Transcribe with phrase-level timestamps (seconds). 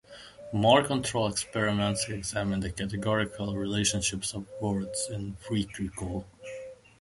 [0.51, 6.25] More controlled experiments examine the categorical relationships of words in free recall.